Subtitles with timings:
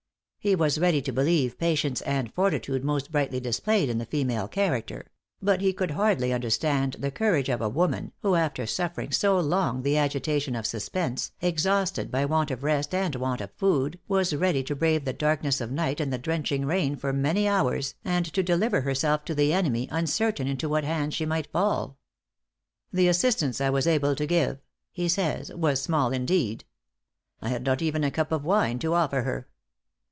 [0.43, 5.05] He was ready to believe patience and fortitude most brightly displayed in the female character;
[5.39, 9.83] but he could hardly understand the courage of a woman, who after suffering so long
[9.83, 14.63] the agitation of suspense, exhausted by want of rest and want of food, was ready
[14.63, 18.41] to brave the darkness of night and the drenching rain for many hours, and to
[18.41, 21.99] deliver herself to the enemy, uncertain into what hands she might fall!
[22.91, 24.57] "The assistance I was able to give,"
[24.91, 26.65] he says, "was small indeed.
[27.43, 29.47] I had not even a cup of wine to offer her.